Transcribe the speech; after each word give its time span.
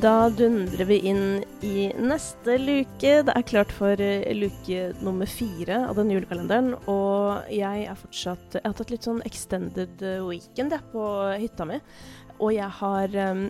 Da 0.00 0.30
dundrer 0.32 0.84
vi 0.88 0.96
inn 1.10 1.42
i 1.60 1.90
neste 2.00 2.54
luke. 2.56 3.10
Det 3.26 3.32
er 3.34 3.44
klart 3.44 3.72
for 3.74 4.00
uh, 4.00 4.30
luke 4.32 4.84
nummer 5.04 5.28
fire 5.28 5.82
av 5.90 5.98
den 5.98 6.14
julekalenderen. 6.14 6.70
Og 6.88 7.50
jeg 7.52 7.82
er 7.84 7.98
fortsatt 8.00 8.56
Jeg 8.56 8.64
har 8.64 8.78
tatt 8.78 8.94
litt 8.94 9.04
sånn 9.04 9.20
extended 9.28 10.00
eh, 10.00 10.22
weekend 10.24 10.72
jeg, 10.72 10.86
på 10.94 11.04
hytta 11.42 11.68
mi. 11.68 11.76
Og 12.38 12.54
jeg 12.56 12.70
har 12.78 13.18
um, 13.34 13.44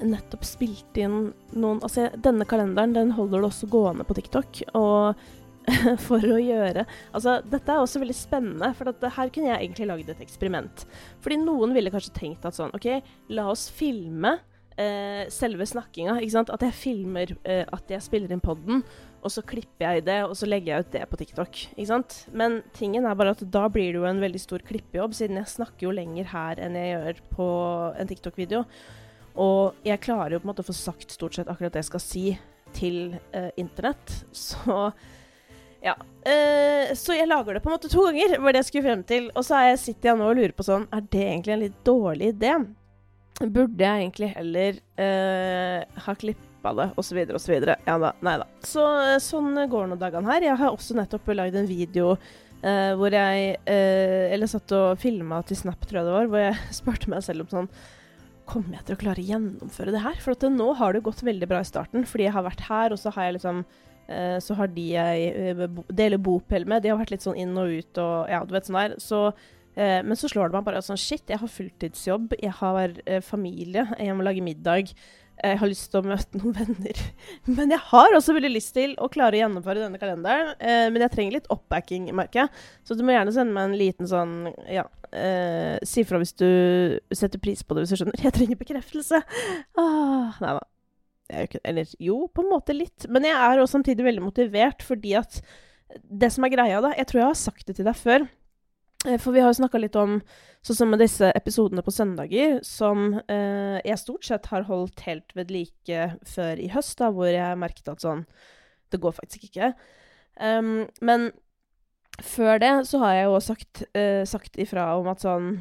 nettopp 0.00 0.48
spilt 0.48 0.98
inn 0.98 1.30
noen 1.54 1.84
Altså, 1.86 2.08
denne 2.18 2.48
kalenderen 2.50 2.96
den 2.96 3.14
holder 3.14 3.38
det 3.38 3.52
også 3.52 3.70
gående 3.70 4.08
på 4.08 4.18
TikTok. 4.18 4.64
Og 4.74 5.22
for 6.08 6.18
å 6.34 6.42
gjøre 6.42 6.88
Altså, 7.12 7.38
dette 7.46 7.70
er 7.70 7.78
også 7.78 8.02
veldig 8.02 8.18
spennende, 8.18 8.74
for 8.74 8.90
dette, 8.90 9.14
her 9.14 9.30
kunne 9.30 9.52
jeg 9.52 9.68
egentlig 9.68 9.92
lagd 9.92 10.10
et 10.16 10.26
eksperiment. 10.26 10.86
Fordi 11.22 11.38
noen 11.46 11.78
ville 11.78 11.94
kanskje 11.94 12.16
tenkt 12.24 12.48
at 12.48 12.58
sånn 12.58 12.74
OK, 12.74 12.96
la 13.38 13.52
oss 13.54 13.68
filme 13.70 14.40
eh, 14.80 15.28
selve 15.32 15.66
snakkinga. 15.68 16.16
At 16.40 16.64
jeg 16.64 16.76
filmer 16.76 17.34
eh, 17.44 17.64
at 17.68 17.92
jeg 17.92 18.04
spiller 18.04 18.32
inn 18.32 18.42
poden, 18.42 18.82
og 19.20 19.32
så 19.34 19.44
klipper 19.44 19.84
jeg 19.84 20.06
det, 20.06 20.18
og 20.24 20.32
så 20.38 20.48
legger 20.48 20.72
jeg 20.72 20.86
ut 20.86 20.94
det 20.94 21.04
på 21.10 21.20
TikTok. 21.20 21.60
Men 22.32 22.60
tingen 22.76 23.04
er 23.04 23.18
bare 23.18 23.34
at 23.36 23.44
da 23.52 23.66
blir 23.72 23.92
det 23.92 24.00
jo 24.00 24.08
en 24.08 24.22
veldig 24.22 24.40
stor 24.40 24.64
klippejobb, 24.64 25.16
siden 25.16 25.40
jeg 25.42 25.52
snakker 25.52 25.88
jo 25.88 25.94
lenger 25.96 26.32
her 26.32 26.62
enn 26.64 26.78
jeg 26.78 26.94
gjør 26.94 27.22
på 27.36 27.50
en 28.00 28.10
TikTok-video. 28.10 28.64
Og 29.40 29.86
jeg 29.86 30.02
klarer 30.02 30.34
jo 30.34 30.42
på 30.42 30.48
en 30.48 30.52
måte 30.54 30.64
å 30.64 30.70
få 30.70 30.76
sagt 30.76 31.12
stort 31.14 31.36
sett 31.36 31.50
akkurat 31.52 31.76
det 31.76 31.84
jeg 31.84 31.92
skal 31.92 32.04
si 32.04 32.26
til 32.76 33.16
eh, 33.36 33.50
internett. 33.60 34.22
Så 34.32 34.92
ja. 35.80 35.94
Eh, 36.28 36.90
så 36.92 37.14
jeg 37.16 37.28
lager 37.30 37.56
det 37.56 37.62
på 37.64 37.70
en 37.70 37.76
måte 37.78 37.88
to 37.88 38.02
ganger, 38.04 38.34
var 38.44 38.52
det 38.52 38.60
jeg 38.60 38.68
skulle 38.68 38.88
frem 38.90 39.04
til. 39.08 39.30
Og 39.32 39.46
så 39.46 39.62
sitter 39.80 40.10
jeg 40.10 40.20
nå 40.20 40.26
og 40.28 40.36
lurer 40.36 40.52
på 40.52 40.66
sånn 40.66 40.84
Er 40.92 41.06
det 41.08 41.22
egentlig 41.24 41.54
en 41.54 41.62
litt 41.62 41.78
dårlig 41.86 42.34
idé? 42.34 42.52
Burde 43.40 43.80
jeg 43.80 44.04
egentlig 44.04 44.28
heller 44.34 44.78
uh, 45.00 46.00
ha 46.04 46.14
klippa 46.20 46.72
det, 46.76 46.86
osv., 47.00 47.20
osv. 47.38 47.54
Ja 47.86 47.94
da. 48.02 48.10
Nei 48.20 48.34
da. 48.42 48.46
Så, 48.68 48.84
sånn 49.24 49.56
går 49.70 49.88
nå 49.88 49.96
dagene 50.00 50.28
her. 50.28 50.44
Jeg 50.50 50.60
har 50.60 50.74
også 50.74 50.96
nettopp 50.98 51.30
lagd 51.32 51.56
en 51.56 51.70
video 51.70 52.12
uh, 52.18 52.92
hvor 53.00 53.16
jeg 53.16 53.54
uh, 53.64 54.26
Eller 54.28 54.50
satt 54.50 54.74
og 54.76 55.00
filma 55.00 55.40
til 55.48 55.56
Snap, 55.56 55.86
tror 55.86 56.02
jeg 56.02 56.10
det 56.10 56.18
var, 56.18 56.28
hvor 56.28 56.44
jeg 56.44 56.58
spurte 56.82 57.12
meg 57.12 57.24
selv 57.24 57.46
om 57.46 57.52
sånn 57.54 57.70
Kommer 58.50 58.76
jeg 58.76 58.90
til 58.90 58.98
å 58.98 59.00
klare 59.06 59.22
å 59.22 59.30
gjennomføre 59.30 59.94
det 59.94 60.02
her? 60.04 60.20
For 60.20 60.36
at 60.36 60.44
nå 60.52 60.72
har 60.76 60.92
det 60.92 61.04
gått 61.06 61.22
veldig 61.24 61.48
bra 61.48 61.62
i 61.62 61.68
starten, 61.68 62.04
fordi 62.08 62.26
jeg 62.26 62.34
har 62.34 62.44
vært 62.44 62.64
her, 62.66 62.92
og 62.92 63.00
så 63.00 63.12
har 63.14 63.28
jeg 63.28 63.38
liksom 63.38 63.62
så 64.42 64.56
har 64.58 64.66
de 64.74 64.84
jeg 64.90 65.66
deler 65.94 66.18
bopel 66.18 66.64
med, 66.66 66.82
de 66.82 66.90
har 66.90 66.96
vært 66.98 67.12
litt 67.12 67.22
sånn 67.22 67.36
inn 67.38 67.52
og 67.54 67.70
ut 67.70 68.00
og 68.02 68.32
ja, 68.32 68.40
du 68.42 68.50
vet 68.56 68.66
sånn 68.66 68.78
der. 68.80 68.96
Så 68.98 69.20
Eh, 69.78 70.00
men 70.02 70.18
så 70.18 70.28
slår 70.30 70.50
det 70.50 70.58
meg 70.58 70.66
bare 70.66 70.82
sånn 70.84 70.98
Shit, 71.00 71.28
jeg 71.30 71.40
har 71.40 71.50
fulltidsjobb, 71.50 72.36
jeg 72.42 72.54
har 72.60 72.94
eh, 73.06 73.22
familie, 73.24 73.86
jeg 73.98 74.16
må 74.16 74.26
lage 74.26 74.44
middag. 74.44 74.94
Jeg 75.40 75.56
har 75.56 75.70
lyst 75.70 75.86
til 75.88 76.02
å 76.02 76.08
møte 76.10 76.36
noen 76.36 76.52
venner. 76.58 77.02
Men 77.48 77.72
jeg 77.72 77.80
har 77.90 78.16
også 78.16 78.34
veldig 78.36 78.50
lyst 78.52 78.74
til 78.76 78.92
å 79.00 79.08
klare 79.12 79.38
å 79.38 79.40
gjennomføre 79.40 79.80
denne 79.80 80.00
kalenderen. 80.00 80.52
Eh, 80.60 80.88
men 80.92 81.04
jeg 81.06 81.14
trenger 81.14 81.38
litt 81.38 81.48
oppbacking, 81.52 82.10
merker 82.16 82.44
jeg. 82.44 82.64
Så 82.84 82.96
du 82.98 83.04
må 83.06 83.14
gjerne 83.14 83.32
sende 83.34 83.56
meg 83.56 83.70
en 83.70 83.78
liten 83.80 84.10
sånn 84.10 84.34
Ja, 84.68 84.84
eh, 85.16 85.78
si 85.86 86.04
fra 86.08 86.20
hvis 86.20 86.34
du 86.36 86.50
setter 87.14 87.40
pris 87.42 87.64
på 87.64 87.76
det, 87.76 87.86
hvis 87.86 87.94
du 87.94 88.02
skjønner. 88.02 88.20
Jeg 88.26 88.36
trenger 88.36 88.60
bekreftelse. 88.60 89.22
Ah, 89.80 90.36
nei 90.42 90.58
da. 90.58 90.66
Eller 91.62 91.88
jo, 92.02 92.24
på 92.34 92.44
en 92.44 92.52
måte 92.52 92.76
litt. 92.76 93.06
Men 93.08 93.24
jeg 93.28 93.38
er 93.38 93.62
også 93.62 93.78
samtidig 93.78 94.06
veldig 94.06 94.26
motivert, 94.26 94.84
fordi 94.84 95.14
at 95.22 95.40
det 96.04 96.30
som 96.30 96.44
er 96.46 96.52
greia, 96.52 96.82
da 96.82 96.92
Jeg 96.94 97.08
tror 97.10 97.18
jeg 97.18 97.30
har 97.30 97.38
sagt 97.38 97.66
det 97.66 97.78
til 97.78 97.88
deg 97.88 97.96
før. 97.98 98.26
Eh, 99.06 99.18
for 99.18 99.32
vi 99.32 99.40
har 99.40 99.50
jo 99.52 99.60
snakka 99.60 99.80
litt 99.80 99.96
om 99.96 100.18
sånn 100.60 100.76
som 100.76 100.90
med 100.92 101.00
disse 101.00 101.30
episodene 101.36 101.84
på 101.84 101.94
søndager, 101.94 102.58
som 102.66 103.14
eh, 103.24 103.78
jeg 103.86 104.00
stort 104.02 104.26
sett 104.28 104.50
har 104.52 104.68
holdt 104.68 105.06
helt 105.06 105.32
ved 105.36 105.52
like 105.54 106.10
før 106.28 106.60
i 106.60 106.68
høst, 106.74 106.98
da, 107.00 107.08
hvor 107.14 107.30
jeg 107.32 107.60
merket 107.60 107.88
at 107.88 108.04
sånn 108.04 108.26
Det 108.90 108.98
går 108.98 109.12
faktisk 109.14 109.44
ikke. 109.46 109.72
Um, 110.40 110.88
men 111.00 111.28
før 112.26 112.58
det 112.58 112.72
så 112.88 112.98
har 113.04 113.12
jeg 113.14 113.28
jo 113.28 113.36
sagt, 113.44 113.82
eh, 113.94 114.24
sagt 114.26 114.58
ifra 114.58 114.88
om 114.98 115.06
at 115.12 115.22
sånn 115.22 115.52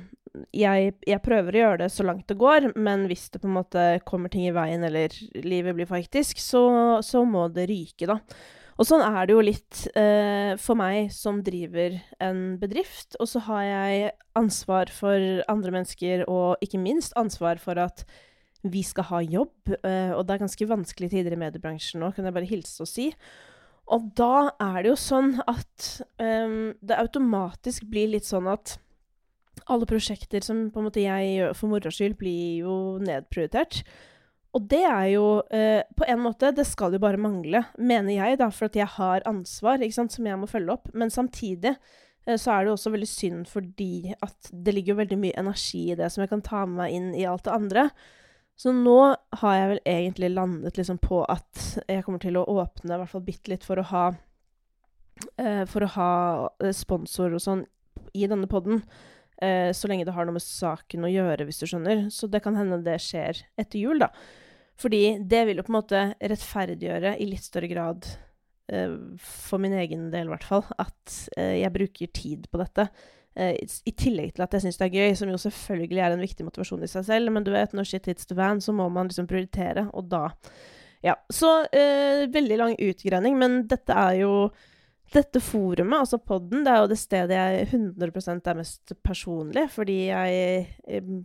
jeg, 0.53 0.93
jeg, 1.07 1.21
prøver 1.25 1.55
å 1.55 1.61
gjøre 1.61 1.79
det 1.83 1.89
så 1.93 2.05
langt 2.05 2.27
det 2.29 2.37
går, 2.39 2.71
men 2.77 3.07
hvis 3.09 3.27
det 3.33 3.41
på 3.41 3.49
en 3.49 3.57
måte 3.59 3.83
kommer 4.05 4.31
ting 4.33 4.47
i 4.47 4.53
veien, 4.55 4.83
eller 4.85 5.13
livet 5.45 5.77
blir 5.77 5.89
faktisk, 5.89 6.41
så, 6.41 6.63
så 7.05 7.23
må 7.25 7.47
det 7.53 7.67
ryke, 7.69 8.09
da. 8.09 8.19
Og 8.79 8.87
sånn 8.87 9.03
er 9.03 9.27
det 9.27 9.35
jo 9.35 9.43
litt 9.43 9.81
eh, 9.99 10.53
for 10.61 10.79
meg 10.79 11.09
som 11.11 11.41
driver 11.43 11.97
en 12.23 12.55
bedrift. 12.61 13.17
Og 13.19 13.27
så 13.27 13.41
har 13.49 13.65
jeg 13.67 14.11
ansvar 14.39 14.91
for 14.95 15.43
andre 15.51 15.73
mennesker, 15.75 16.23
og 16.31 16.63
ikke 16.63 16.79
minst 16.79 17.15
ansvar 17.19 17.59
for 17.59 17.79
at 17.83 18.05
vi 18.63 18.83
skal 18.87 19.09
ha 19.11 19.19
jobb. 19.23 19.73
Eh, 19.83 20.13
og 20.15 20.23
det 20.23 20.35
er 20.35 20.43
ganske 20.45 20.69
vanskelige 20.71 21.17
tider 21.17 21.35
i 21.35 21.41
mediebransjen 21.43 21.99
nå, 21.99 22.13
kan 22.15 22.27
jeg 22.27 22.37
bare 22.39 22.47
hilse 22.47 22.85
og 22.85 22.91
si. 22.91 23.09
Og 23.91 24.11
da 24.15 24.51
er 24.61 24.79
det 24.79 24.93
jo 24.93 24.99
sånn 25.01 25.33
at 25.43 25.89
eh, 26.23 26.55
det 26.79 27.01
automatisk 27.03 27.89
blir 27.91 28.13
litt 28.13 28.27
sånn 28.29 28.47
at 28.47 28.77
alle 29.69 29.87
prosjekter 29.89 30.43
som 30.45 30.69
på 30.71 30.79
en 30.79 30.87
måte 30.87 31.03
jeg 31.03 31.33
gjør 31.35 31.57
for 31.57 31.73
moro 31.73 31.91
skyld, 31.91 32.15
blir 32.21 32.63
jo 32.63 32.75
nedprioritert. 33.03 33.83
Og 34.57 34.65
det 34.71 34.81
er 34.81 35.07
jo 35.13 35.25
eh, 35.53 35.83
på 35.93 36.07
en 36.09 36.21
måte 36.23 36.49
Det 36.55 36.65
skal 36.65 36.95
jo 36.95 37.01
bare 37.01 37.21
mangle, 37.21 37.61
mener 37.77 38.15
jeg, 38.15 38.39
da, 38.41 38.49
for 38.49 38.69
at 38.69 38.77
jeg 38.79 38.89
har 38.95 39.25
ansvar 39.29 39.83
sant, 39.93 40.15
som 40.15 40.25
jeg 40.25 40.39
må 40.41 40.49
følge 40.49 40.73
opp. 40.73 40.89
Men 40.93 41.13
samtidig 41.13 41.75
eh, 41.75 42.37
så 42.37 42.55
er 42.55 42.65
det 42.65 42.73
også 42.73 42.93
veldig 42.95 43.09
synd 43.09 43.49
fordi 43.49 44.15
at 44.25 44.49
det 44.51 44.73
ligger 44.73 44.97
veldig 45.01 45.19
mye 45.21 45.37
energi 45.37 45.91
i 45.91 45.99
det 45.99 46.09
som 46.09 46.25
jeg 46.25 46.31
kan 46.33 46.45
ta 46.45 46.63
med 46.65 46.81
meg 46.81 46.95
inn 46.97 47.11
i 47.13 47.27
alt 47.29 47.45
det 47.45 47.53
andre. 47.53 47.89
Så 48.59 48.73
nå 48.75 48.97
har 49.39 49.53
jeg 49.55 49.69
vel 49.71 49.83
egentlig 49.87 50.31
landet 50.33 50.75
liksom 50.75 50.97
på 50.99 51.21
at 51.31 51.77
jeg 51.87 52.03
kommer 52.03 52.19
til 52.19 52.35
å 52.35 52.47
åpne 52.59 52.91
i 52.91 52.99
hvert 52.99 53.13
fall 53.13 53.23
bitte 53.23 53.53
litt 53.53 53.63
for 53.63 53.79
å 53.79 53.85
ha 53.93 54.07
eh, 55.39 55.63
For 55.69 55.85
å 55.85 55.93
ha 55.93 56.11
eh, 56.59 56.73
sponsor 56.75 57.37
og 57.37 57.45
sånn 57.45 57.63
i 58.17 58.25
denne 58.27 58.49
poden. 58.49 58.81
Eh, 59.41 59.71
så 59.71 59.87
lenge 59.87 60.05
det 60.07 60.13
har 60.15 60.27
noe 60.27 60.35
med 60.35 60.43
saken 60.43 61.05
å 61.07 61.11
gjøre, 61.11 61.45
hvis 61.47 61.61
du 61.61 61.67
skjønner. 61.69 62.07
Så 62.11 62.27
det 62.31 62.41
kan 62.43 62.57
hende 62.59 62.81
det 62.83 62.97
skjer 63.03 63.43
etter 63.59 63.79
jul, 63.79 64.01
da. 64.03 64.09
Fordi 64.79 65.19
det 65.27 65.45
vil 65.47 65.59
jo 65.59 65.67
på 65.67 65.73
en 65.73 65.79
måte 65.79 66.01
rettferdiggjøre 66.19 67.15
i 67.19 67.27
litt 67.29 67.45
større 67.45 67.69
grad, 67.71 68.07
eh, 68.71 68.97
for 69.19 69.61
min 69.63 69.75
egen 69.79 70.09
del 70.11 70.27
i 70.27 70.33
hvert 70.33 70.47
fall, 70.47 70.65
at 70.79 71.15
eh, 71.37 71.59
jeg 71.61 71.75
bruker 71.75 72.11
tid 72.15 72.51
på 72.51 72.61
dette. 72.63 72.89
I 73.39 73.91
tillegg 73.95 74.33
til 74.35 74.43
at 74.43 74.51
jeg 74.51 74.63
syns 74.65 74.79
det 74.81 74.87
er 74.89 74.95
gøy, 74.97 75.13
som 75.15 75.29
jo 75.31 75.37
selvfølgelig 75.39 76.01
er 76.03 76.11
en 76.11 76.23
viktig 76.25 76.43
motivasjon 76.43 76.81
i 76.83 76.89
seg 76.91 77.05
selv. 77.07 77.31
Men 77.31 77.45
du 77.45 77.53
vet, 77.53 77.71
når 77.77 77.85
shit 77.87 78.09
hits 78.09 78.27
the 78.27 78.35
van, 78.35 78.59
så 78.59 78.73
må 78.75 78.89
man 78.91 79.07
liksom 79.07 79.29
prioritere, 79.29 79.85
og 79.93 80.09
da 80.11 80.25
Ja. 81.05 81.13
Så 81.31 81.47
veldig 81.71 82.57
lang 82.59 82.73
utgreining, 82.75 83.37
men 83.39 83.61
dette 83.69 83.95
er 83.95 84.17
jo 84.25 84.33
dette 85.13 85.41
forumet, 85.41 86.03
altså 86.03 86.19
podden, 86.21 86.63
det 86.65 86.71
er 86.71 86.83
jo 86.83 86.89
det 86.91 86.99
stedet 86.99 87.35
jeg 87.35 87.67
100% 87.71 88.49
er 88.51 88.57
mest 88.59 88.93
personlig, 89.05 89.65
fordi 89.73 89.99
jeg, 90.09 90.63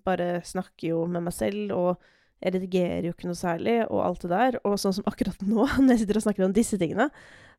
bare 0.04 0.38
snakker 0.46 0.90
jo 0.90 1.04
med 1.10 1.26
meg 1.26 1.36
selv, 1.36 1.72
og 1.76 2.10
jeg 2.44 2.54
redigerer 2.56 3.06
jo 3.08 3.14
ikke 3.14 3.28
noe 3.30 3.38
særlig, 3.38 3.76
og 3.86 4.02
alt 4.04 4.24
det 4.24 4.30
der. 4.32 4.58
Og 4.68 4.76
sånn 4.80 4.96
som 4.98 5.06
akkurat 5.08 5.40
nå, 5.46 5.64
når 5.80 5.94
jeg 5.94 6.02
sitter 6.04 6.20
og 6.20 6.26
snakker 6.26 6.46
om 6.46 6.56
disse 6.56 6.78
tingene, 6.80 7.08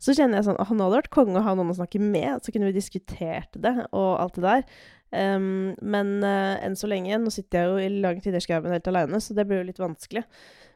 så 0.01 0.13
kjenner 0.17 0.39
jeg 0.39 0.49
sånn 0.49 0.59
at 0.61 0.73
nå 0.73 0.85
hadde 0.85 0.99
vært 0.99 1.13
konge 1.15 1.39
å 1.39 1.45
ha 1.45 1.55
noen 1.57 1.73
å 1.73 1.79
snakke 1.79 2.01
med, 2.03 2.43
så 2.43 2.53
kunne 2.53 2.69
vi 2.69 2.77
diskutert 2.77 3.57
det, 3.61 3.75
og 3.89 4.11
alt 4.21 4.37
det 4.37 4.45
der. 4.45 4.67
Um, 5.15 5.73
men 5.85 6.17
uh, 6.25 6.57
enn 6.65 6.73
så 6.75 6.89
lenge 6.89 7.15
Nå 7.21 7.29
sitter 7.31 7.61
jeg 7.61 7.69
jo 7.69 7.75
i 7.79 8.01
lang 8.03 8.17
tid 8.19 8.35
i 8.35 8.41
skauen 8.43 8.73
helt 8.73 8.87
aleine, 8.89 9.21
så 9.23 9.37
det 9.37 9.45
blir 9.47 9.61
jo 9.61 9.67
litt 9.69 9.79
vanskelig. 9.79 10.25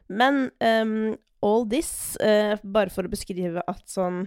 Men 0.08 0.46
um, 0.64 1.16
all 1.44 1.66
this, 1.68 2.16
uh, 2.22 2.54
bare 2.62 2.94
for 2.94 3.06
å 3.06 3.12
beskrive 3.12 3.62
at 3.66 3.82
sånn 3.90 4.24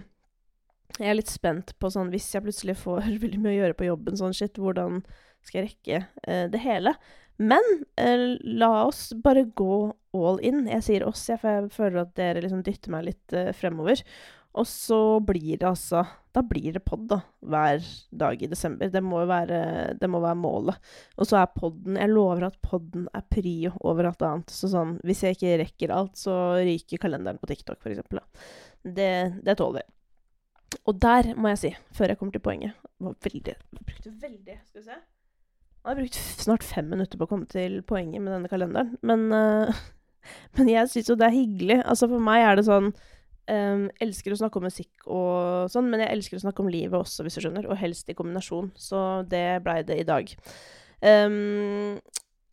jeg 0.98 1.10
er 1.10 1.18
litt 1.18 1.32
spent 1.32 1.74
på 1.82 1.90
sånn 1.90 2.12
Hvis 2.14 2.30
jeg 2.34 2.44
plutselig 2.44 2.78
får 2.80 3.10
veldig 3.24 3.42
mye 3.42 3.54
å 3.56 3.60
gjøre 3.62 3.78
på 3.78 3.90
jobben, 3.90 4.18
sånn 4.20 4.36
shit, 4.36 4.60
hvordan 4.60 5.02
skal 5.44 5.60
jeg 5.60 5.72
rekke 5.72 6.00
eh, 6.30 6.46
det 6.52 6.62
hele? 6.64 6.94
Men 7.36 7.66
eh, 7.98 8.38
la 8.46 8.86
oss 8.86 9.08
bare 9.24 9.48
gå 9.58 9.90
all 10.14 10.38
in. 10.46 10.64
Jeg 10.70 10.86
sier 10.86 11.04
oss, 11.08 11.26
jeg, 11.28 11.40
for 11.42 11.50
jeg 11.50 11.74
føler 11.74 12.04
at 12.04 12.14
dere 12.18 12.44
liksom 12.44 12.62
dytter 12.64 12.94
meg 12.94 13.08
litt 13.08 13.34
eh, 13.34 13.50
fremover. 13.56 14.00
Og 14.54 14.68
så 14.70 14.98
blir 15.26 15.58
det 15.58 15.66
altså 15.66 16.04
Da 16.30 16.42
blir 16.46 16.76
det 16.76 16.84
pod, 16.86 17.08
da. 17.10 17.18
Hver 17.42 17.82
dag 18.14 18.42
i 18.42 18.48
desember. 18.50 18.90
Det 18.90 19.02
må 19.02 19.24
jo 19.24 19.30
være, 19.30 19.58
det 19.98 20.10
må 20.10 20.20
være 20.22 20.38
målet. 20.38 20.92
Og 21.18 21.26
så 21.26 21.40
er 21.40 21.50
podden 21.56 21.98
Jeg 21.98 22.12
lover 22.12 22.46
at 22.46 22.60
podden 22.62 23.08
er 23.10 23.26
prio 23.34 23.74
over 23.82 24.12
alt 24.12 24.22
annet. 24.22 24.54
Så 24.54 24.70
sånn 24.70 24.96
Hvis 25.02 25.24
jeg 25.26 25.36
ikke 25.36 25.58
rekker 25.64 25.96
alt, 25.96 26.14
så 26.22 26.36
ryker 26.62 27.02
kalenderen 27.02 27.42
på 27.42 27.50
TikTok, 27.50 27.82
eksempel. 27.82 28.22
Det, 28.84 29.10
det 29.42 29.58
tåler 29.58 29.82
jeg. 29.82 29.90
Og 30.84 30.96
der 31.00 31.34
må 31.38 31.52
jeg 31.52 31.60
si, 31.60 31.70
før 31.96 32.12
jeg 32.12 32.18
kommer 32.20 32.34
til 32.34 32.44
poenget 32.44 32.74
var 33.02 33.16
veldig, 33.24 33.56
brukte 33.80 34.12
veldig 34.22 34.60
Skal 34.68 34.80
vi 34.80 34.84
se 34.86 34.94
Jeg 34.94 35.90
har 35.90 35.98
brukt 35.98 36.20
snart 36.44 36.64
fem 36.64 36.86
minutter 36.88 37.20
på 37.20 37.26
å 37.26 37.30
komme 37.30 37.48
til 37.50 37.82
poenget 37.84 38.22
med 38.24 38.32
denne 38.32 38.48
kalenderen. 38.48 38.94
Men, 39.04 39.26
uh, 39.28 39.82
men 40.56 40.70
jeg 40.72 40.88
syns 40.92 41.10
jo 41.10 41.18
det 41.20 41.28
er 41.28 41.36
hyggelig. 41.36 41.82
Altså 41.82 42.08
For 42.08 42.24
meg 42.24 42.44
er 42.44 42.56
det 42.56 42.64
sånn 42.68 42.88
um, 42.88 43.84
Elsker 44.00 44.32
å 44.32 44.38
snakke 44.40 44.60
om 44.60 44.64
musikk 44.70 45.04
og 45.04 45.68
sånn, 45.72 45.90
men 45.92 46.00
jeg 46.00 46.16
elsker 46.16 46.40
å 46.40 46.44
snakke 46.46 46.64
om 46.64 46.72
livet 46.72 46.96
også, 46.96 47.26
hvis 47.26 47.36
du 47.36 47.44
skjønner. 47.44 47.68
Og 47.68 47.80
helst 47.82 48.08
i 48.08 48.16
kombinasjon. 48.16 48.72
Så 48.80 49.02
det 49.28 49.60
blei 49.66 49.82
det 49.84 50.00
i 50.00 50.08
dag. 50.08 50.32
Um, 51.04 52.00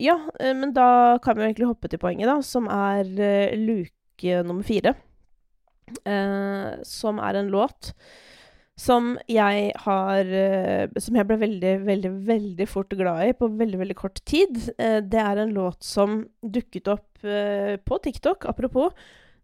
ja, 0.02 0.18
eh, 0.42 0.52
men 0.52 0.76
da 0.76 1.16
kan 1.24 1.38
vi 1.38 1.44
jo 1.44 1.48
egentlig 1.48 1.70
hoppe 1.70 1.88
til 1.88 2.02
poenget, 2.02 2.28
da, 2.28 2.36
som 2.44 2.68
er 2.68 3.08
uh, 3.08 3.56
luke 3.56 4.44
nummer 4.44 4.66
fire. 4.66 4.92
Uh, 6.06 6.78
som 6.86 7.20
er 7.22 7.40
en 7.40 7.50
låt 7.52 7.94
som 8.82 9.12
jeg 9.28 9.66
har 9.84 10.28
Som 10.96 11.16
jeg 11.18 11.26
ble 11.28 11.36
veldig, 11.38 11.72
veldig, 11.84 12.10
veldig 12.26 12.66
fort 12.66 12.94
glad 12.96 13.20
i 13.28 13.34
på 13.36 13.50
veldig, 13.60 13.78
veldig 13.82 13.96
kort 13.98 14.16
tid. 14.26 14.56
det 14.80 15.20
er 15.20 15.38
en 15.38 15.52
låt 15.52 15.84
som 15.84 16.22
dukket 16.40 16.88
opp 16.88 17.20
på 17.20 17.98
TikTok, 18.02 18.48
apropos. 18.48 18.96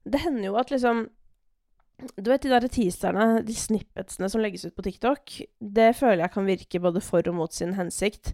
Det 0.03 0.23
hender 0.25 0.49
jo 0.49 0.57
at 0.59 0.73
liksom 0.73 1.05
du 1.99 2.31
vet 2.31 2.45
de 2.47 2.51
der 2.53 2.67
teaserne, 2.71 3.43
de 3.43 3.55
snippetsene 3.55 4.29
som 4.31 4.43
legges 4.43 4.69
ut 4.69 4.77
på 4.77 4.85
TikTok, 4.87 5.33
det 5.59 5.91
føler 5.99 6.23
jeg 6.25 6.35
kan 6.35 6.47
virke 6.47 6.83
både 6.83 7.03
for 7.03 7.27
og 7.27 7.35
mot 7.35 7.55
sin 7.55 7.75
hensikt. 7.75 8.33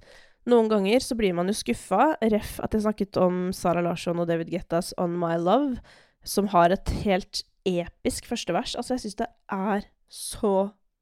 Noen 0.50 0.68
ganger 0.68 1.00
så 1.00 1.16
blir 1.16 1.32
man 1.36 1.48
jo 1.48 1.56
skuffa, 1.56 2.12
ref 2.20 2.58
at 2.60 2.76
jeg 2.76 2.84
snakket 2.84 3.16
om 3.20 3.48
Sara 3.56 3.80
Larsson 3.84 4.20
og 4.20 4.28
David 4.28 4.52
Gettas 4.52 4.92
On 5.00 5.14
My 5.16 5.38
Love, 5.40 5.78
som 6.24 6.50
har 6.52 6.74
et 6.74 6.92
helt 7.06 7.44
episk 7.68 8.28
første 8.30 8.54
vers. 8.56 8.74
Altså, 8.78 8.94
jeg 8.94 9.04
syns 9.04 9.20
det 9.22 9.30
er 9.52 9.86
så 10.12 10.54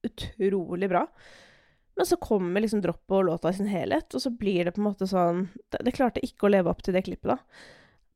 utrolig 0.07 0.89
bra. 0.91 1.07
Men 1.97 2.09
så 2.09 2.17
kommer 2.17 2.63
liksom 2.63 2.81
droppet 2.81 3.19
og 3.19 3.27
låta 3.29 3.53
i 3.53 3.59
sin 3.59 3.69
helhet, 3.69 4.15
og 4.15 4.23
så 4.25 4.33
blir 4.33 4.65
det 4.65 4.75
på 4.75 4.81
en 4.81 4.89
måte 4.89 5.09
sånn 5.09 5.47
Det, 5.69 5.83
det 5.85 5.93
klarte 5.93 6.23
ikke 6.25 6.49
å 6.49 6.53
leve 6.55 6.73
opp 6.73 6.81
til 6.85 6.97
det 6.97 7.05
klippet, 7.05 7.35
da. 7.35 7.39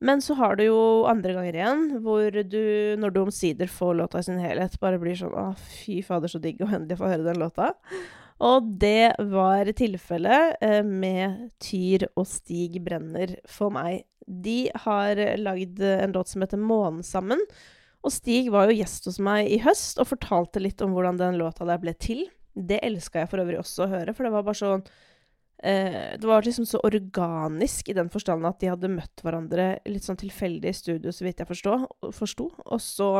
Men 0.04 0.20
så 0.20 0.34
har 0.36 0.56
du 0.56 0.66
jo 0.66 0.80
andre 1.08 1.32
ganger 1.32 1.56
igjen 1.56 1.84
hvor 2.04 2.28
du, 2.28 2.64
når 3.00 3.12
du 3.14 3.20
omsider 3.22 3.70
får 3.72 3.94
låta 4.00 4.20
i 4.20 4.26
sin 4.26 4.40
helhet, 4.40 4.76
bare 4.80 5.00
blir 5.00 5.16
sånn 5.16 5.36
Å, 5.36 5.50
fy 5.56 6.02
fader, 6.04 6.28
så 6.32 6.40
digg 6.40 6.60
å 6.60 6.68
endelig 6.68 6.98
få 7.00 7.08
høre 7.08 7.24
den 7.24 7.40
låta. 7.40 7.72
Og 8.44 8.66
det 8.80 9.14
var 9.32 9.70
tilfellet 9.76 10.58
eh, 10.60 10.82
med 10.84 11.46
Tyr 11.62 12.04
og 12.12 12.26
Stig 12.28 12.76
Brenner 12.84 13.38
for 13.48 13.72
meg. 13.72 14.04
De 14.26 14.66
har 14.84 15.16
lagd 15.40 15.80
en 15.80 16.12
låt 16.12 16.28
som 16.28 16.44
heter 16.44 16.60
Månen 16.60 17.00
sammen. 17.06 17.40
Og 18.06 18.14
Stig 18.14 18.52
var 18.54 18.70
jo 18.70 18.78
gjest 18.78 19.08
hos 19.10 19.18
meg 19.18 19.50
i 19.50 19.58
høst 19.64 19.98
og 19.98 20.12
fortalte 20.12 20.62
litt 20.62 20.80
om 20.84 20.94
hvordan 20.94 21.18
den 21.18 21.40
låta 21.40 21.66
der 21.66 21.82
ble 21.82 21.96
til. 21.98 22.22
Det 22.54 22.78
elska 22.86 23.24
jeg 23.24 23.30
for 23.32 23.42
øvrig 23.42 23.58
også 23.60 23.84
å 23.84 23.90
høre, 23.90 24.14
for 24.14 24.26
det 24.26 24.32
var 24.32 24.46
bare 24.46 24.60
sånn 24.60 24.86
Eh, 25.62 26.18
det 26.18 26.26
var 26.26 26.42
liksom 26.42 26.66
så 26.66 26.78
organisk 26.84 27.88
i 27.88 27.96
den 27.96 28.10
forstand 28.12 28.46
at 28.46 28.60
de 28.60 28.68
hadde 28.68 28.92
møtt 28.92 29.22
hverandre 29.24 29.78
litt 29.88 30.04
sånn 30.04 30.18
tilfeldig 30.20 30.68
i 30.68 30.76
studio, 30.76 31.12
så 31.12 31.24
vidt 31.24 31.40
jeg 31.40 31.48
forsto. 31.48 32.48
Og 32.66 32.80
så, 32.84 33.10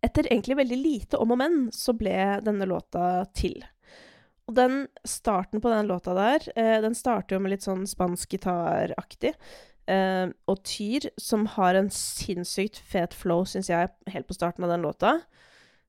etter 0.00 0.30
egentlig 0.30 0.56
veldig 0.62 0.80
lite 0.80 1.20
om 1.20 1.34
og 1.36 1.40
men, 1.42 1.58
så 1.74 1.94
ble 1.96 2.40
denne 2.46 2.68
låta 2.68 3.26
til. 3.36 3.60
Og 4.46 4.54
den 4.56 4.84
starten 5.04 5.60
på 5.60 5.72
den 5.72 5.90
låta 5.90 6.14
der, 6.16 6.48
eh, 6.56 6.80
den 6.80 6.94
starter 6.94 7.36
jo 7.36 7.42
med 7.44 7.56
litt 7.56 7.66
sånn 7.66 7.84
spansk 7.86 8.38
gitaraktig. 8.38 9.34
Eh, 9.86 10.26
og 10.50 10.62
Tyr, 10.66 11.08
som 11.20 11.46
har 11.54 11.78
en 11.78 11.90
sinnssykt 11.94 12.80
fet 12.82 13.14
flow, 13.14 13.44
syns 13.46 13.70
jeg, 13.70 13.90
helt 14.12 14.28
på 14.28 14.36
starten 14.36 14.66
av 14.66 14.74
den 14.74 14.86
låta. 14.86 15.18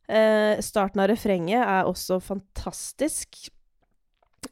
Uh, 0.08 0.56
starten 0.64 1.02
av 1.04 1.10
refrenget 1.12 1.60
er 1.60 1.84
også 1.84 2.22
fantastisk 2.24 3.50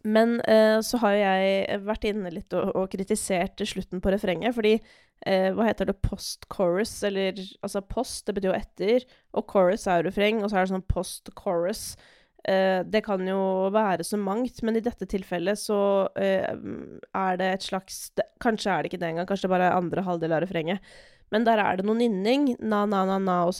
men 0.03 0.41
uh, 0.43 0.81
så 0.83 0.99
har 0.99 1.13
jo 1.13 1.21
jeg 1.21 1.77
vært 1.85 2.07
inne 2.09 2.31
litt 2.33 2.51
og, 2.57 2.73
og 2.75 2.89
kritisert 2.91 3.63
slutten 3.63 4.01
på 4.03 4.11
refrenget, 4.11 4.55
fordi 4.57 4.77
hva 5.25 5.63
heter 5.65 5.87
det, 5.87 5.95
post-chorus, 6.03 6.91
eller 7.07 7.39
altså 7.63 7.79
post, 7.87 8.27
det 8.27 8.33
betyr 8.35 8.49
jo 8.49 8.57
etter, 8.57 9.05
og 9.33 9.47
chorus 9.49 9.87
er 9.89 10.03
refreng, 10.05 10.41
og 10.43 10.51
så 10.51 10.59
er 10.59 10.67
det 10.67 10.73
sånn 10.73 10.83
post-chorus. 10.91 11.85
Eh, 11.95 12.14
det 12.45 13.01
kan 13.05 13.25
jo 13.25 13.71
være 13.73 14.05
så 14.05 14.19
mangt, 14.21 14.61
men 14.61 14.77
i 14.77 14.83
dette 14.85 15.07
tilfellet 15.09 15.57
så 15.57 15.79
eh, 16.19 16.45
er 16.45 17.39
det 17.41 17.51
et 17.55 17.65
slags 17.65 17.99
Kanskje 18.43 18.69
er 18.69 18.83
det 18.83 18.91
ikke 18.91 19.01
det 19.01 19.09
engang, 19.09 19.27
kanskje 19.29 19.47
det 19.47 19.53
bare 19.55 19.69
er 19.71 19.77
andre 19.79 20.03
halvdel 20.05 20.35
av 20.35 20.43
refrenget. 20.43 20.95
Men 21.33 21.47
der 21.47 21.61
er 21.63 21.79
det 21.79 21.85
noe 21.87 21.97
nynning, 21.97 22.51
na, 22.61 22.83
na, 22.85 23.01
na, 23.09 23.17
na, 23.17 23.37
og. 23.47 23.55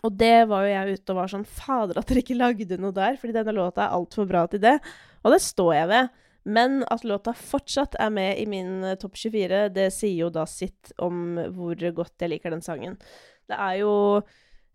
Og 0.00 0.14
det 0.16 0.46
var 0.48 0.64
jo 0.64 0.72
jeg 0.72 0.96
ute 0.96 1.12
og 1.12 1.18
var 1.18 1.32
sånn 1.32 1.46
Fader, 1.48 2.00
at 2.00 2.08
dere 2.08 2.22
ikke 2.22 2.38
lagde 2.38 2.78
noe 2.80 2.94
der, 2.96 3.18
fordi 3.20 3.36
denne 3.36 3.54
låta 3.56 3.84
er 3.84 3.96
altfor 3.98 4.28
bra 4.30 4.46
til 4.48 4.62
det. 4.62 4.78
Og 5.22 5.34
det 5.34 5.42
står 5.44 5.72
jeg 5.76 5.90
ved. 5.92 6.20
Men 6.42 6.80
at 6.90 7.04
låta 7.06 7.34
fortsatt 7.38 7.98
er 8.02 8.10
med 8.10 8.40
i 8.42 8.46
min 8.50 8.80
uh, 8.82 8.96
topp 8.98 9.18
24, 9.20 9.68
det 9.76 9.90
sier 9.94 10.24
jo 10.24 10.30
da 10.34 10.46
sitt 10.50 10.90
om 11.02 11.36
hvor 11.54 11.78
godt 11.94 12.24
jeg 12.24 12.32
liker 12.32 12.54
den 12.54 12.64
sangen. 12.64 12.96
Det 13.46 13.58
er 13.58 13.82
jo 13.82 13.92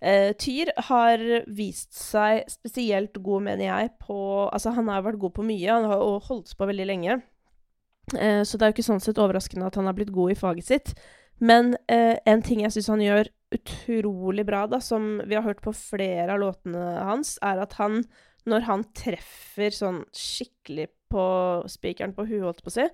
uh, 0.03 0.31
Tyr 0.39 0.71
har 0.89 1.23
vist 1.47 1.95
seg 1.97 2.43
spesielt 2.51 3.17
god, 3.23 3.47
mener 3.49 3.67
jeg, 3.69 3.93
på 4.03 4.17
Altså, 4.47 4.73
han 4.77 4.91
har 4.91 5.05
vært 5.05 5.21
god 5.21 5.37
på 5.37 5.47
mye, 5.47 5.69
han 5.71 5.87
har 5.89 6.03
holdt 6.29 6.53
på 6.57 6.69
veldig 6.69 6.89
lenge. 6.89 7.19
Uh, 8.15 8.43
så 8.47 8.57
det 8.57 8.65
er 8.65 8.71
jo 8.71 8.77
ikke 8.77 8.89
sånn 8.89 9.03
sett 9.03 9.21
overraskende 9.21 9.69
at 9.69 9.79
han 9.79 9.89
har 9.89 9.97
blitt 9.97 10.13
god 10.15 10.33
i 10.33 10.39
faget 10.39 10.69
sitt. 10.69 10.93
Men 11.37 11.75
en 11.85 12.39
ting 12.41 12.63
jeg 12.63 12.73
syns 12.73 12.87
han 12.89 13.01
gjør 13.03 13.27
utrolig 13.53 14.41
bra, 14.47 14.63
da, 14.65 14.79
som 14.81 15.19
vi 15.29 15.37
har 15.37 15.45
hørt 15.45 15.61
på 15.61 15.73
flere 15.75 16.33
av 16.33 16.41
låtene 16.41 16.81
hans, 17.05 17.35
er 17.45 17.61
at 17.61 17.75
han, 17.77 18.01
når 18.49 18.65
han 18.65 18.85
treffer 18.97 19.75
sånn 19.75 19.99
skikkelig 20.17 20.87
på 21.13 21.25
spikeren 21.69 22.15
på 22.17 22.25
huet, 22.27 22.43
holdt 22.47 22.63
på 22.65 22.73
å 22.73 22.77
si, 22.79 22.87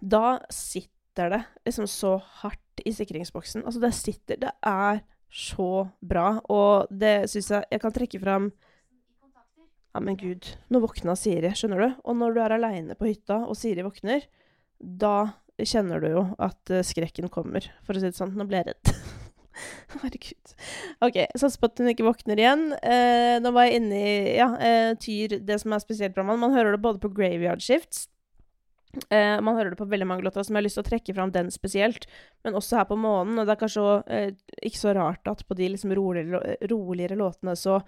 da 0.00 0.38
sitter 0.52 1.32
det 1.32 1.42
liksom 1.68 1.88
så 1.88 2.16
hardt 2.42 2.84
i 2.84 2.92
sikringsboksen. 2.92 3.64
Altså, 3.64 3.80
det 3.80 3.94
sitter 3.96 4.40
Det 4.42 4.52
er 4.66 5.00
så 5.32 5.88
bra, 6.00 6.38
og 6.52 6.88
det 6.90 7.26
syns 7.30 7.50
jeg 7.52 7.66
Jeg 7.70 7.82
kan 7.82 7.94
trekke 7.94 8.20
fram 8.22 8.50
Ja, 9.94 10.00
men 10.00 10.16
gud. 10.20 10.46
Nå 10.68 10.80
våkna 10.84 11.16
Siri, 11.16 11.50
skjønner 11.56 11.82
du? 11.82 11.88
Og 12.04 12.16
når 12.20 12.34
du 12.36 12.40
er 12.44 12.54
aleine 12.56 12.96
på 12.98 13.08
hytta, 13.08 13.42
og 13.48 13.56
Siri 13.56 13.84
våkner, 13.84 14.26
da 14.76 15.32
kjenner 15.56 16.02
du 16.04 16.10
jo 16.10 16.24
at 16.36 16.72
uh, 16.72 16.82
skrekken 16.84 17.30
kommer, 17.32 17.64
for 17.86 17.96
å 17.96 18.02
si 18.02 18.10
det 18.10 18.18
sånn. 18.18 18.34
Nå 18.36 18.44
ble 18.44 18.60
jeg 18.60 18.74
redd. 18.74 18.92
Herregud. 20.02 20.52
OK, 21.06 21.16
satser 21.32 21.62
på 21.62 21.70
at 21.70 21.80
hun 21.80 21.88
ikke 21.94 22.04
våkner 22.04 22.42
igjen. 22.42 22.66
Eh, 22.76 23.38
nå 23.40 23.54
var 23.56 23.70
jeg 23.70 23.80
inne 23.80 24.02
i 24.02 24.12
ja, 24.36 24.50
eh, 24.60 24.90
Tyr, 25.00 25.38
det 25.48 25.56
som 25.62 25.72
er 25.72 25.80
spesielt 25.80 26.16
bra 26.16 26.26
med 26.28 26.42
Man 26.42 26.52
hører 26.52 26.76
det 26.76 26.82
både 26.84 27.00
på 27.00 27.12
Graveyard 27.16 27.64
Shifts 27.64 28.04
eh, 29.10 29.38
Man 29.40 29.56
hører 29.56 29.72
det 29.72 29.80
på 29.80 29.88
veldig 29.88 30.08
mange 30.08 30.26
låter, 30.26 30.42
som 30.42 30.54
jeg 30.54 30.62
har 30.62 30.66
lyst 30.66 30.78
til 30.80 30.84
å 30.84 30.90
trekke 30.90 31.14
fram 31.16 31.32
den 31.34 31.50
spesielt. 31.54 32.08
Men 32.44 32.58
også 32.58 32.80
her 32.80 32.90
på 32.90 32.98
Månen. 33.00 33.38
Og 33.38 33.46
det 33.46 33.56
er 33.56 33.62
kanskje 33.62 33.86
også, 33.86 33.96
uh, 34.10 34.60
ikke 34.68 34.82
så 34.82 34.94
rart 34.96 35.32
at 35.32 35.46
på 35.46 35.56
de 35.58 35.70
liksom 35.72 35.96
roligere, 35.96 36.58
roligere 36.70 37.18
låtene 37.18 37.56
så 37.58 37.80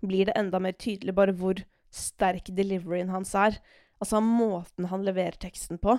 blir 0.00 0.30
det 0.30 0.38
enda 0.40 0.60
mer 0.62 0.76
tydelig 0.80 1.14
bare 1.16 1.36
hvor 1.36 1.60
sterk 1.92 2.48
deliveryen 2.56 3.12
hans 3.12 3.34
er. 3.36 3.60
Altså 4.00 4.22
måten 4.24 4.88
han 4.88 5.04
leverer 5.04 5.36
teksten 5.40 5.80
på. 5.82 5.98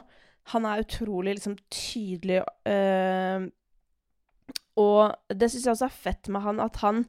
Han 0.55 0.65
er 0.65 0.81
utrolig 0.81 1.35
liksom 1.37 1.59
tydelig 1.69 2.41
uh, 2.65 3.49
og 4.79 5.35
det 5.35 5.49
syns 5.51 5.65
jeg 5.65 5.73
også 5.73 5.87
er 5.89 5.97
fett 6.05 6.29
med 6.31 6.45
han, 6.45 6.61
at 6.63 6.79
han 6.85 7.03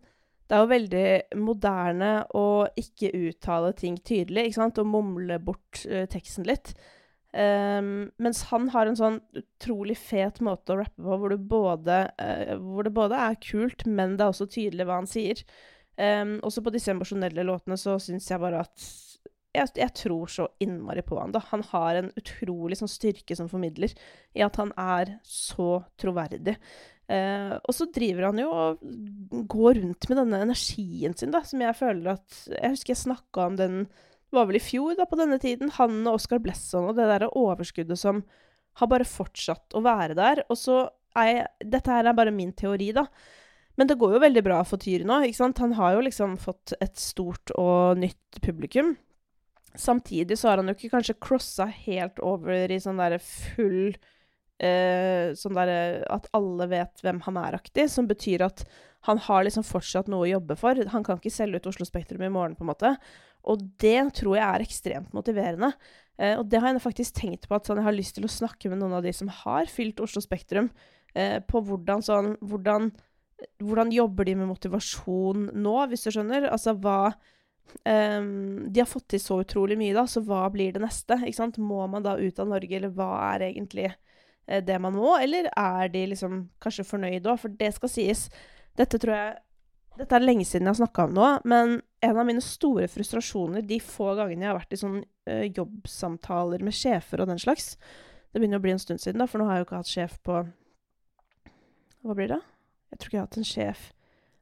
Det 0.51 0.57
er 0.59 0.65
jo 0.67 0.69
veldig 0.69 1.39
moderne 1.41 2.09
å 2.37 2.67
ikke 2.77 3.13
uttale 3.17 3.71
ting 3.79 3.95
tydelig, 3.97 4.51
ikke 4.51 4.59
sant, 4.59 4.81
og 4.83 4.91
mumle 4.91 5.39
bort 5.41 5.81
uh, 5.89 6.03
teksten 6.11 6.45
litt. 6.45 6.75
Um, 7.33 8.11
mens 8.21 8.43
han 8.51 8.67
har 8.75 8.89
en 8.89 8.99
sånn 8.99 9.15
utrolig 9.39 9.97
fet 9.97 10.43
måte 10.45 10.75
å 10.75 10.83
rappe 10.83 11.01
på, 11.01 11.17
hvor, 11.17 11.33
både, 11.37 12.03
uh, 12.21 12.51
hvor, 12.61 12.85
det 12.85 12.93
både 12.93 13.21
er 13.25 13.39
kult, 13.41 13.87
men 13.89 14.19
det 14.19 14.27
er 14.27 14.35
også 14.35 14.51
tydelig 14.53 14.85
hva 14.89 14.99
han 15.01 15.09
sier. 15.09 15.41
Um, 15.97 16.37
også 16.45 16.65
på 16.65 16.73
disse 16.75 16.93
emosjonelle 16.93 17.45
låtene 17.49 17.79
så 17.81 17.97
syns 18.01 18.29
jeg 18.29 18.41
bare 18.43 18.63
at 18.67 18.85
jeg, 19.53 19.69
jeg, 19.77 19.93
tror 19.97 20.29
så 20.33 20.47
innmari 20.65 21.05
på 21.05 21.19
han 21.21 21.33
da. 21.33 21.41
Han 21.51 21.65
har 21.73 22.01
en 22.01 22.13
utrolig 22.21 22.79
sånn, 22.81 22.91
styrke 22.91 23.37
som 23.37 23.51
formidler, 23.53 23.93
i 24.37 24.45
at 24.45 24.57
han 24.61 24.73
er 24.81 25.17
så 25.25 25.83
troverdig. 26.01 26.59
Uh, 27.09 27.57
og 27.65 27.73
så 27.77 27.89
driver 27.93 28.29
han 28.29 28.45
jo 28.45 28.53
og 28.53 28.85
går 29.51 29.81
rundt 29.81 30.09
med 30.09 30.21
denne 30.21 30.45
energien 30.47 31.17
sin, 31.17 31.33
da, 31.33 31.43
som 31.49 31.61
jeg 31.65 31.77
føler 31.77 32.15
at 32.15 32.37
Jeg 32.55 32.77
husker 32.77 32.93
jeg 32.95 33.05
snakka 33.09 33.49
om 33.49 33.59
den 33.59 33.85
Det 34.33 34.39
var 34.39 34.47
vel 34.49 34.57
i 34.57 34.65
fjor, 34.65 34.95
da, 34.97 35.05
på 35.05 35.19
denne 35.21 35.37
tiden. 35.37 35.69
Han 35.77 35.99
og 36.07 36.17
Oscar 36.17 36.41
Blesson 36.41 36.87
og 36.89 36.97
det 36.97 37.05
derre 37.11 37.29
overskuddet 37.37 38.01
som 38.01 38.23
har 38.81 38.89
bare 38.89 39.05
fortsatt 39.05 39.77
å 39.77 39.83
være 39.85 40.17
der. 40.17 40.41
Og 40.49 40.57
så 40.57 40.87
er 41.21 41.27
jeg 41.29 41.71
Dette 41.75 41.93
her 41.93 42.09
er 42.09 42.17
bare 42.17 42.33
min 42.33 42.55
teori, 42.57 42.95
da. 42.97 43.05
Men 43.77 43.91
det 43.91 43.99
går 44.01 44.15
jo 44.17 44.23
veldig 44.23 44.43
bra 44.47 44.63
for 44.65 44.81
Tyr 44.81 45.05
nå. 45.05 45.19
ikke 45.27 45.37
sant? 45.37 45.61
Han 45.61 45.75
har 45.77 45.99
jo 45.99 46.07
liksom 46.07 46.39
fått 46.41 46.73
et 46.81 46.97
stort 46.97 47.53
og 47.61 48.01
nytt 48.01 48.41
publikum. 48.41 48.95
Samtidig 49.77 50.39
så 50.41 50.49
har 50.49 50.63
han 50.63 50.73
jo 50.73 50.77
ikke 50.79 50.95
kanskje 50.95 51.21
crossa 51.21 51.67
helt 51.85 52.21
over 52.25 52.73
i 52.73 52.81
sånn 52.81 53.01
derre 53.01 53.21
full 53.21 53.93
eh, 54.61 55.33
sånn 55.37 55.61
der, 55.61 56.03
at 56.13 56.29
alle 56.37 56.69
vet 56.73 57.05
hvem 57.05 57.21
han 57.29 57.41
er-aktig, 57.41 57.89
som 57.93 58.09
betyr 58.09 58.45
at 58.49 58.65
han 59.09 59.21
har 59.29 59.45
liksom 59.45 59.65
fortsatt 59.67 60.09
noe 60.13 60.25
å 60.25 60.33
jobbe 60.35 60.57
for. 60.61 60.79
Han 60.93 61.05
kan 61.05 61.21
ikke 61.21 61.33
selge 61.35 61.61
ut 61.61 61.71
Oslo 61.73 61.89
Spektrum 61.89 62.23
i 62.25 62.33
morgen, 62.33 62.57
på 62.57 62.65
en 62.65 62.73
måte. 62.73 62.97
Og 63.51 63.63
det 63.83 63.99
tror 64.19 64.37
jeg 64.39 64.47
er 64.47 64.65
ekstremt 64.65 65.15
motiverende. 65.17 65.73
Eh, 66.19 66.37
og 66.39 66.47
det 66.51 66.61
har 66.61 66.73
jeg 66.73 66.85
faktisk 66.85 67.17
tenkt 67.19 67.49
på, 67.49 67.57
at 67.57 67.69
sånn, 67.69 67.81
jeg 67.81 67.89
har 67.89 67.97
lyst 67.97 68.17
til 68.19 68.29
å 68.29 68.33
snakke 68.33 68.71
med 68.71 68.83
noen 68.83 68.99
av 68.99 69.07
de 69.07 69.13
som 69.17 69.31
har 69.43 69.71
fylt 69.71 70.03
Oslo 70.05 70.23
Spektrum, 70.23 70.71
eh, 71.15 71.39
på 71.41 71.63
hvordan 71.67 72.05
sånn 72.05 72.35
hvordan, 72.41 72.91
hvordan 73.63 73.93
jobber 73.95 74.29
de 74.29 74.37
med 74.39 74.51
motivasjon 74.53 75.51
nå, 75.59 75.77
hvis 75.91 76.07
du 76.07 76.13
skjønner? 76.15 76.51
Altså 76.53 76.77
hva 76.77 77.15
eh, 77.89 78.21
de 78.23 78.85
har 78.85 78.91
fått 78.91 79.11
til 79.15 79.25
så 79.25 79.41
utrolig 79.43 79.79
mye, 79.81 79.97
da, 79.97 80.07
så 80.07 80.23
hva 80.27 80.45
blir 80.53 80.77
det 80.77 80.85
neste? 80.85 81.19
Ikke 81.23 81.41
sant? 81.41 81.59
Må 81.59 81.87
man 81.91 82.07
da 82.07 82.19
ut 82.21 82.43
av 82.43 82.53
Norge, 82.55 82.79
eller 82.79 82.95
hva 82.95 83.13
er 83.33 83.49
egentlig 83.51 83.89
uh, 83.91 84.61
det 84.63 84.79
man 84.83 84.95
må? 84.95 85.17
Eller 85.19 85.49
er 85.51 85.91
de 85.93 86.07
liksom 86.13 86.45
kanskje 86.63 86.87
fornøyde 86.87 87.33
òg? 87.33 87.41
For 87.41 87.57
det 87.59 87.73
skal 87.79 87.91
sies. 87.91 88.27
Dette 88.79 89.01
tror 89.01 89.17
jeg 89.17 89.41
Dette 89.99 90.17
er 90.17 90.25
lenge 90.25 90.45
siden 90.49 90.67
jeg 90.67 90.73
har 90.73 90.81
snakka 90.81 91.05
om 91.09 91.17
nå, 91.17 91.27
men 91.49 91.75
en 92.03 92.19
av 92.19 92.27
mine 92.27 92.43
store 92.45 92.89
frustrasjoner 92.91 93.65
de 93.69 93.79
få 93.85 94.15
gangene 94.19 94.47
jeg 94.47 94.51
har 94.51 94.59
vært 94.59 94.75
i 94.75 94.81
sånn 94.81 94.99
uh, 95.03 95.45
jobbsamtaler 95.53 96.65
med 96.65 96.77
sjefer 96.77 97.23
og 97.23 97.29
den 97.31 97.43
slags 97.43 97.75
Det 98.33 98.41
begynner 98.41 98.63
å 98.63 98.65
bli 98.65 98.73
en 98.75 98.83
stund 98.83 99.03
siden, 99.03 99.21
da, 99.21 99.29
for 99.29 99.43
nå 99.43 99.49
har 99.49 99.59
jeg 99.59 99.65
jo 99.65 99.69
ikke 99.69 99.83
hatt 99.83 99.93
sjef 99.93 100.17
på 100.25 100.39
Hva 102.03 102.17
blir 102.17 102.33
det? 102.33 102.41
Jeg 102.93 102.99
tror 102.99 103.11
ikke 103.11 103.19
jeg 103.19 103.23
har 103.23 103.29
hatt 103.29 103.43
en 103.43 103.51
sjef 103.53 103.91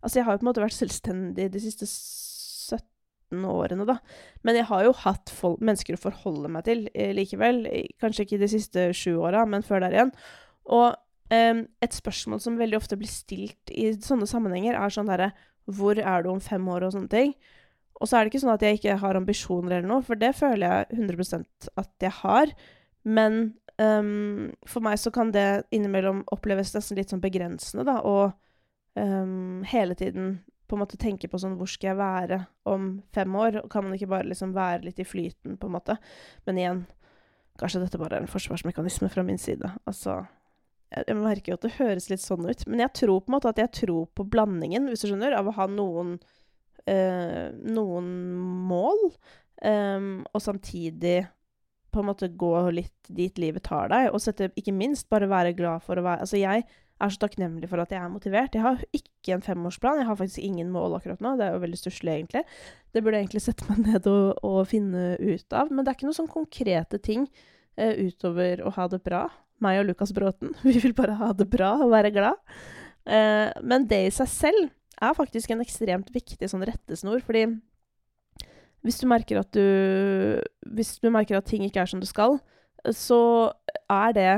Altså, 0.00 0.16
jeg 0.16 0.26
har 0.26 0.37
jo 0.37 0.40
på 0.40 0.47
en 0.47 0.49
måte 0.49 0.62
vært 0.64 0.78
selvstendig 0.78 1.50
de 1.52 1.61
siste 1.61 1.85
17 1.85 3.42
årene, 3.45 3.85
da. 3.85 3.99
Men 4.47 4.57
jeg 4.57 4.69
har 4.71 4.87
jo 4.87 4.95
hatt 5.02 5.33
mennesker 5.61 5.99
å 5.99 6.00
forholde 6.00 6.49
meg 6.54 6.64
til 6.64 6.87
eh, 6.95 7.11
likevel. 7.12 7.66
Kanskje 8.00 8.25
ikke 8.25 8.38
de 8.40 8.49
siste 8.49 8.87
sju 8.97 9.19
åra, 9.21 9.45
men 9.45 9.66
før 9.66 9.85
der 9.85 9.99
igjen. 9.99 10.14
Og 10.73 10.97
eh, 11.34 11.62
et 11.82 11.96
spørsmål 11.96 12.42
som 12.42 12.58
veldig 12.60 12.78
ofte 12.80 12.99
blir 13.00 13.10
stilt 13.10 13.72
i 13.72 13.90
sånne 13.94 14.28
sammenhenger, 14.30 14.78
er 14.78 14.94
sånn 14.94 15.10
derre 15.10 15.32
Hvor 15.70 15.99
er 15.99 16.22
du 16.25 16.30
om 16.32 16.40
fem 16.42 16.66
år, 16.68 16.87
og 16.87 16.94
sånne 16.96 17.12
ting. 17.12 17.34
Og 18.00 18.08
så 18.08 18.16
er 18.16 18.25
det 18.25 18.32
ikke 18.32 18.42
sånn 18.42 18.54
at 18.54 18.62
jeg 18.64 18.78
ikke 18.78 18.99
har 19.02 19.18
ambisjoner 19.18 19.76
eller 19.76 19.88
noe, 19.90 20.04
for 20.04 20.18
det 20.18 20.32
føler 20.38 20.64
jeg 20.64 21.00
100% 21.02 21.68
at 21.78 21.90
jeg 22.00 22.14
har. 22.22 22.52
Men 23.04 23.40
um, 23.76 24.49
for 24.68 24.84
meg 24.84 24.96
så 25.02 25.12
kan 25.12 25.32
det 25.37 25.66
innimellom 25.70 26.25
oppleves 26.32 26.72
nesten 26.75 26.96
litt 26.99 27.12
sånn 27.12 27.22
begrensende, 27.22 27.84
da. 27.87 27.99
Og 28.00 28.32
um, 28.96 29.60
hele 29.68 29.96
tiden 30.00 30.38
på 30.70 30.78
en 30.78 30.84
måte 30.84 31.00
tenke 31.02 31.26
på 31.26 31.38
sånn 31.42 31.56
Hvor 31.58 31.66
skal 31.66 31.90
jeg 31.90 31.99
være 31.99 32.37
om 32.70 32.90
fem 33.14 33.37
år? 33.37 33.64
Og 33.64 33.70
Kan 33.72 33.88
man 33.88 33.96
ikke 33.96 34.10
bare 34.12 34.28
liksom 34.30 34.54
være 34.54 34.87
litt 34.87 35.00
i 35.02 35.08
flyten, 35.08 35.58
på 35.60 35.68
en 35.68 35.75
måte? 35.75 35.96
Men 36.46 36.60
igjen, 36.60 36.82
kanskje 37.60 37.82
dette 37.84 38.00
bare 38.00 38.20
er 38.20 38.25
en 38.25 38.30
forsvarsmekanisme 38.30 39.10
fra 39.12 39.25
min 39.26 39.40
side. 39.40 39.75
Altså 39.90 40.22
jeg, 40.90 41.16
merker 41.16 41.52
jo 41.52 41.59
at 41.59 41.66
det 41.66 41.76
høres 41.78 42.09
litt 42.11 42.23
sånn 42.23 42.49
ut, 42.49 42.66
men 42.66 42.82
jeg 42.85 42.94
tror 43.02 43.23
på 43.23 43.30
en 43.30 43.37
måte 43.37 43.52
at 43.52 43.61
jeg 43.62 43.73
tror 43.85 44.09
på 44.16 44.26
blandingen, 44.26 44.88
hvis 44.90 45.04
du 45.04 45.11
skjønner, 45.11 45.37
av 45.38 45.50
å 45.50 45.56
ha 45.56 45.68
noen 45.70 46.16
uh, 46.90 47.47
noen 47.54 48.09
mål, 48.70 49.04
um, 49.62 50.12
og 50.32 50.42
samtidig 50.42 51.23
på 51.90 52.02
en 52.02 52.06
måte 52.06 52.30
gå 52.38 52.52
litt 52.75 53.11
dit 53.11 53.38
livet 53.42 53.64
tar 53.66 53.90
deg, 53.90 54.12
og 54.14 54.23
sette, 54.23 54.52
ikke 54.59 54.75
minst 54.75 55.09
bare 55.11 55.30
være 55.30 55.56
glad 55.59 55.82
for 55.87 55.99
å 55.99 56.06
være 56.06 56.26
Altså, 56.26 56.38
jeg 56.38 56.66
er 57.00 57.12
så 57.12 57.20
takknemlig 57.23 57.70
for 57.70 57.80
at 57.82 57.92
jeg 57.94 58.02
er 58.02 58.12
motivert. 58.12 58.54
Jeg 58.54 58.64
har 58.64 58.82
ikke 58.97 59.35
en 59.35 59.44
femårsplan. 59.44 60.02
Jeg 60.02 60.09
har 60.11 60.18
faktisk 60.18 60.42
ingen 60.44 60.68
mål 60.73 60.99
akkurat 60.99 61.23
nå. 61.25 61.32
Det 61.38 61.47
er 61.47 61.54
jo 61.54 61.62
veldig 61.62 61.80
stusslig, 61.80 62.12
egentlig. 62.12 62.42
Det 62.92 63.02
burde 63.02 63.16
jeg 63.16 63.26
egentlig 63.26 63.44
sette 63.47 63.68
meg 63.70 63.80
ned 63.88 64.09
og, 64.11 64.42
og, 64.44 64.59
finne 64.68 65.14
ut 65.16 65.56
av. 65.56 65.73
Men 65.73 65.82
det 65.82 65.92
er 65.92 65.99
ikke 65.99 66.11
noen 66.11 66.18
sånn 66.20 66.35
konkrete 66.35 67.00
ting 67.02 67.25
uh, 67.80 67.94
utover 67.97 68.61
å 68.66 68.75
ha 68.76 68.87
det 68.92 69.00
bra. 69.06 69.25
Meg 69.64 69.80
og 69.80 69.88
Lukas 69.90 70.12
Bråten. 70.16 70.54
Vi 70.66 70.76
vil 70.82 70.96
bare 70.96 71.18
ha 71.20 71.32
det 71.36 71.48
bra 71.52 71.74
og 71.80 71.92
være 71.94 72.12
glad. 72.14 72.38
Eh, 73.06 73.48
men 73.64 73.88
det 73.90 74.04
i 74.06 74.14
seg 74.14 74.30
selv 74.30 74.68
er 75.00 75.16
faktisk 75.16 75.52
en 75.52 75.62
ekstremt 75.64 76.10
viktig 76.12 76.48
sånn 76.50 76.66
rettesnor, 76.68 77.22
fordi 77.24 77.46
hvis 78.84 79.00
du 79.00 79.06
merker 79.08 79.40
at 79.40 79.50
du 79.52 80.40
Hvis 80.72 80.94
du 81.00 81.10
merker 81.12 81.36
at 81.36 81.48
ting 81.48 81.66
ikke 81.66 81.82
er 81.82 81.90
som 81.90 82.00
du 82.00 82.08
skal, 82.08 82.38
så 82.96 83.52
er 83.92 84.12
det 84.16 84.30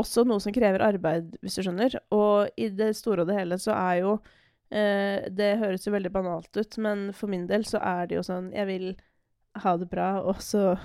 også 0.00 0.24
noe 0.24 0.40
som 0.40 0.54
krever 0.54 0.80
arbeid, 0.80 1.34
hvis 1.42 1.58
du 1.58 1.64
skjønner. 1.66 1.96
Og 2.14 2.48
i 2.56 2.70
det 2.72 2.94
store 2.96 3.24
og 3.24 3.28
det 3.28 3.36
hele 3.36 3.58
så 3.60 3.74
er 3.76 4.00
jo 4.00 4.14
eh, 4.72 5.28
Det 5.28 5.58
høres 5.60 5.86
jo 5.86 5.92
veldig 5.92 6.12
banalt 6.14 6.56
ut, 6.56 6.78
men 6.80 7.10
for 7.16 7.32
min 7.32 7.46
del 7.50 7.66
så 7.68 7.82
er 7.82 8.08
det 8.08 8.20
jo 8.20 8.26
sånn 8.26 8.52
Jeg 8.56 8.68
vil 8.70 8.88
ha 9.60 9.76
det 9.76 9.90
bra, 9.90 10.12
og 10.22 10.40
så 10.44 10.76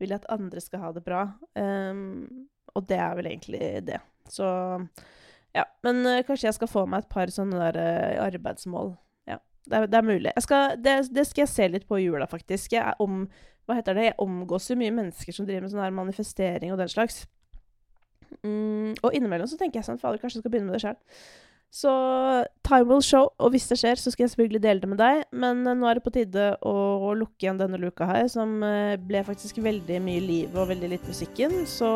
vil 0.00 0.10
jeg 0.10 0.22
at 0.22 0.32
andre 0.32 0.60
skal 0.62 0.80
ha 0.80 0.90
det 0.96 1.04
bra. 1.04 1.20
Um, 1.54 2.48
og 2.74 2.86
det 2.88 2.98
er 3.00 3.16
vel 3.18 3.30
egentlig 3.30 3.68
det. 3.86 4.00
Så 4.30 4.46
ja. 5.54 5.64
Men 5.86 6.02
uh, 6.06 6.20
kanskje 6.26 6.48
jeg 6.48 6.58
skal 6.58 6.70
få 6.70 6.84
meg 6.90 7.04
et 7.04 7.12
par 7.12 7.30
sånne 7.32 7.60
der 7.60 7.78
uh, 7.78 8.24
arbeidsmål. 8.26 8.94
Ja, 9.30 9.38
det 9.70 9.78
er, 9.78 9.88
det 9.90 10.00
er 10.00 10.08
mulig. 10.08 10.32
Skal, 10.42 10.78
det, 10.82 10.96
det, 11.14 11.26
skal 11.30 11.44
jeg 11.44 11.52
se 11.52 11.68
litt 11.70 11.86
på 11.88 12.00
i 12.00 12.08
jula, 12.08 12.26
faktisk. 12.30 12.74
Jeg, 12.74 12.96
om, 13.02 13.24
hva 13.68 13.78
heter 13.78 13.96
det? 13.96 14.10
jeg 14.10 14.18
omgås 14.24 14.68
jo 14.70 14.78
mye 14.80 14.94
mennesker 14.94 15.36
som 15.36 15.46
driver 15.46 15.66
med 15.66 15.74
sånn 15.74 15.84
her 15.84 15.94
manifestering 15.94 16.74
og 16.74 16.82
den 16.82 16.90
slags. 16.90 17.22
Mm, 18.42 18.96
og 18.98 19.14
innimellom 19.14 19.48
så 19.48 19.58
tenker 19.60 19.78
jeg 19.78 19.86
sånn 19.86 20.00
Fader, 20.00 20.18
kanskje 20.18 20.40
jeg 20.40 20.44
skal 20.44 20.54
begynne 20.54 20.72
med 20.72 20.78
det 20.78 20.84
sjøl. 20.84 20.98
Så 21.74 21.90
time 22.62 22.86
will 22.86 23.02
show, 23.02 23.32
og 23.42 23.50
hvis 23.50 23.64
det 23.66 23.80
skjer, 23.80 23.98
så 23.98 24.12
skal 24.12 24.24
jeg 24.24 24.30
selvfølgelig 24.30 24.60
dele 24.62 24.82
det 24.84 24.90
med 24.92 25.00
deg. 25.00 25.24
Men 25.34 25.64
uh, 25.66 25.72
nå 25.74 25.88
er 25.90 25.98
det 25.98 26.04
på 26.04 26.12
tide 26.14 26.44
å, 26.62 26.74
lukke 27.18 27.42
igjen 27.42 27.58
denne 27.58 27.80
luka 27.82 28.06
her, 28.06 28.28
som 28.30 28.60
uh, 28.62 28.94
ble 29.02 29.24
faktisk 29.26 29.58
veldig 29.64 29.98
mye 30.04 30.22
liv 30.22 30.54
og 30.54 30.70
veldig 30.70 30.92
litt 30.92 31.08
musikken. 31.10 31.64
Så 31.66 31.88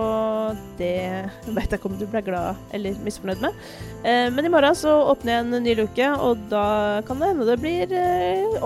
det 0.81 0.97
veit 1.55 1.71
jeg 1.71 1.79
ikke 1.79 1.93
om 1.93 2.01
du 2.01 2.09
ble 2.11 2.25
glad 2.27 2.59
eller 2.75 2.99
misfornøyd 3.07 3.45
med. 3.47 3.63
Uh, 4.03 4.27
men 4.35 4.49
i 4.49 4.53
morgen 4.57 4.75
så 4.79 4.97
åpner 5.13 5.37
jeg 5.37 5.47
en 5.47 5.63
ny 5.69 5.77
luke, 5.79 6.11
og 6.27 6.43
da 6.51 6.67
kan 7.07 7.23
det 7.23 7.31
hende 7.31 7.49
det 7.53 7.61
blir 7.63 7.95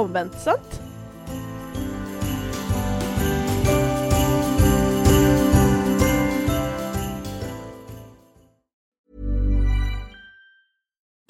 omvendt, 0.01 0.41
sant? 0.41 0.82